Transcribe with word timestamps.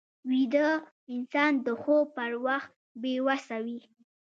ویده 0.29 0.67
انسان 1.13 1.53
د 1.65 1.67
خوب 1.81 2.05
پر 2.17 2.31
وخت 2.45 2.71
بې 3.01 3.13
وسه 3.27 3.57
وي 3.65 3.79